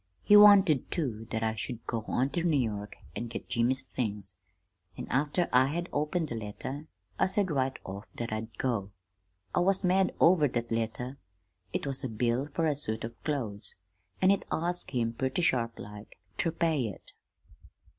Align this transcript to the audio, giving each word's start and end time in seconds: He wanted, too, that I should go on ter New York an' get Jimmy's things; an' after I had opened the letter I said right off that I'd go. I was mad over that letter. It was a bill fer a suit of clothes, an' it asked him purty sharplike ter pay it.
He 0.23 0.35
wanted, 0.35 0.89
too, 0.89 1.27
that 1.29 1.43
I 1.43 1.53
should 1.53 1.85
go 1.85 2.03
on 2.07 2.31
ter 2.31 2.41
New 2.41 2.57
York 2.59 2.95
an' 3.15 3.27
get 3.27 3.47
Jimmy's 3.49 3.83
things; 3.83 4.33
an' 4.97 5.05
after 5.11 5.47
I 5.53 5.67
had 5.67 5.89
opened 5.93 6.29
the 6.29 6.33
letter 6.35 6.87
I 7.19 7.27
said 7.27 7.51
right 7.51 7.77
off 7.83 8.05
that 8.15 8.33
I'd 8.33 8.57
go. 8.57 8.89
I 9.53 9.59
was 9.59 9.83
mad 9.83 10.15
over 10.19 10.47
that 10.47 10.71
letter. 10.71 11.19
It 11.71 11.85
was 11.85 12.03
a 12.03 12.09
bill 12.09 12.47
fer 12.47 12.65
a 12.65 12.75
suit 12.75 13.03
of 13.03 13.23
clothes, 13.23 13.75
an' 14.23 14.31
it 14.31 14.43
asked 14.51 14.89
him 14.89 15.13
purty 15.13 15.43
sharplike 15.43 16.17
ter 16.35 16.49
pay 16.49 16.87
it. 16.87 17.11